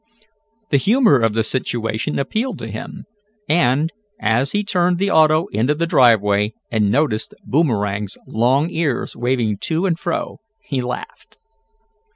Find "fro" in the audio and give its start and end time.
9.99-10.39